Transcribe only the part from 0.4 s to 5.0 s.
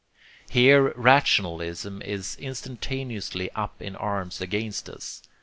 Here rationalism is instantaneously up in arms against